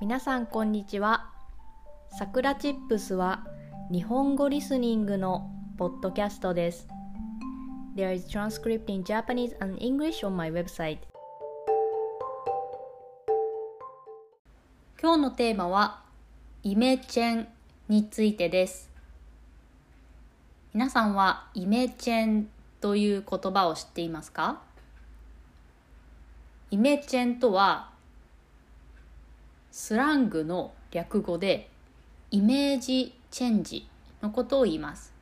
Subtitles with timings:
[0.00, 1.28] 皆さんこんにちは。
[2.16, 3.44] さくらチップスは
[3.90, 6.86] 日本語リスニングのポッドキャストです。
[7.96, 10.98] There is transcript in Japanese and English on my website.
[15.02, 16.04] 今日のテーマは
[16.62, 17.48] イメチェン
[17.88, 18.88] についてです。
[20.74, 22.48] 皆さんはイメチェン
[22.80, 24.62] という言葉を知っていますか？
[26.70, 27.97] イメチェンとは
[29.70, 31.68] スラングの略語で
[32.30, 33.88] イメージチェンジ
[34.22, 35.12] のことを言います。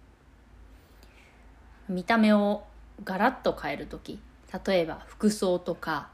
[1.88, 2.64] 見た目を
[3.04, 4.18] ガラッと変える時
[4.64, 6.08] 例えば服装とか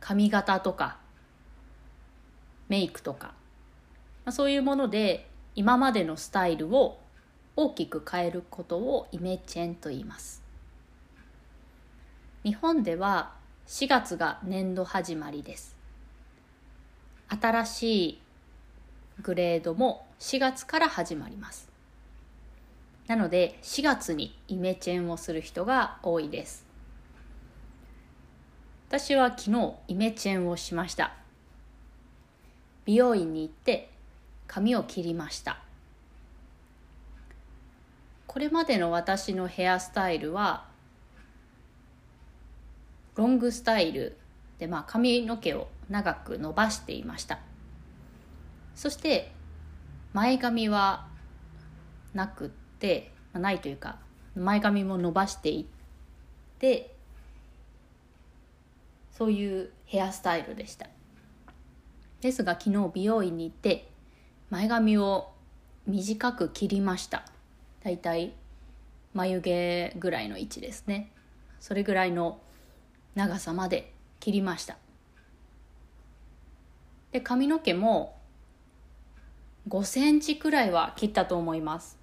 [0.00, 0.98] 髪型とか
[2.68, 3.28] メイクとか、
[4.24, 6.98] まあ、そういうもので今までのスタイルを
[7.56, 10.42] 大きく変えることをイメチェンと言います。
[12.44, 13.32] 日本では
[13.66, 15.77] 4月が年度始まりです。
[17.28, 18.22] 新しい
[19.22, 21.68] グレードも4月から始まります。
[23.06, 26.66] なので4月にイメチェンをする人が多いです。
[28.88, 31.12] 私は昨日イメチェンをしました。
[32.84, 33.90] 美容院に行って
[34.46, 35.58] 髪を切りました。
[38.26, 40.66] これまでの私のヘアスタイルは
[43.14, 44.16] ロングスタイル
[44.58, 47.38] で、まあ、髪の毛を長く伸ばしていました。
[48.74, 49.32] そして
[50.12, 51.06] 前髪は
[52.14, 53.98] なくってないというか
[54.36, 55.64] 前髪も伸ばしていっ
[56.58, 56.94] て
[59.12, 60.86] そういうヘアスタイルでした。
[62.20, 63.88] ですが昨日美容院に行って
[64.50, 65.32] 前髪を
[65.86, 67.24] 短く切りました。
[67.82, 68.34] だいたい
[69.14, 71.12] 眉毛ぐらいの位置ですね。
[71.60, 72.40] それぐらいの
[73.14, 74.76] 長さまで切りました。
[77.12, 78.18] で髪の毛も
[79.68, 81.98] 5センチくらいは切ったと思います。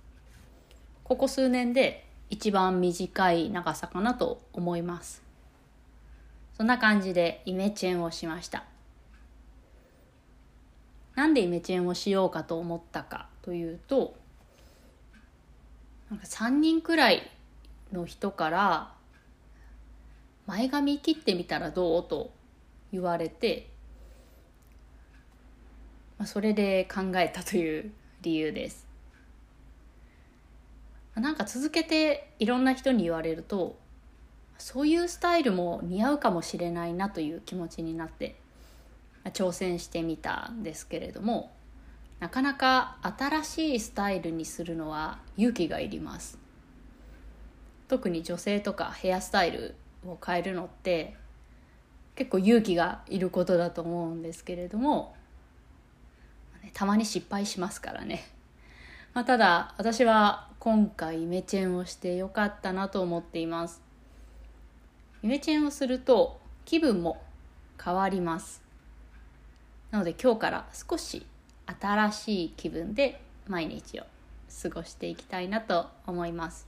[1.03, 5.24] ここ数年で一番短い長さかなと思います。
[6.57, 8.63] そんな感じでイメチェンをしました。
[11.16, 14.16] なんでイメチェンをしようかと思ったかというと
[16.09, 17.31] なんか3人くらい
[17.91, 18.91] の人から
[20.46, 22.31] 前髪切ってみたらどうと
[22.91, 23.69] 言われて、
[26.18, 28.88] まあ、それで考えたという理由です。
[31.16, 33.78] なんか続けていろんな人に言われると
[34.58, 38.36] そういうスタイルも似合うかもしれないなという気持ちになって
[39.26, 41.52] 挑戦してみたんですけれども
[42.20, 46.38] なかなか新しいスタイルにするのは勇気がいります。
[47.88, 51.16] 特に女性とかヘアスタイルを変えるのって
[52.16, 55.16] 結構勇気がいることだと思うんですけれども
[56.74, 58.26] たまに失敗しますからね、
[59.14, 63.81] まあ、ただ私は今回イメチェンをしてよかったなと思っています。
[65.24, 67.22] イメチェンをすると気分も
[67.84, 68.62] 変わります。
[69.92, 71.26] なので今日から少し
[71.81, 74.03] 新しい気分で毎日を
[74.64, 76.68] 過ごしていきたいなと思います。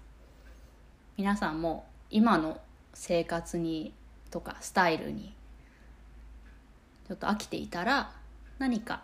[1.18, 2.62] 皆さんも今の
[2.94, 3.94] 生活に
[4.30, 5.34] とかスタイルに
[7.08, 8.12] ちょっと飽きていたら
[8.60, 9.04] 何か